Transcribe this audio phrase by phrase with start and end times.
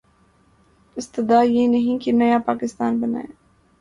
[0.97, 3.31] استدعا یہ نہیں کہ نیا پاکستان بنائیں۔